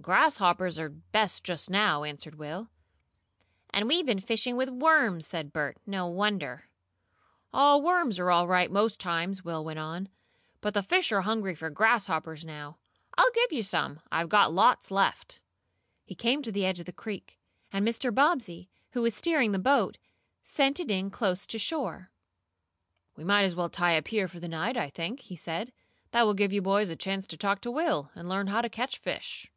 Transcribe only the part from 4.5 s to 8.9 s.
with worms!" said Bert. "No wonder!" "Oh, worms are all right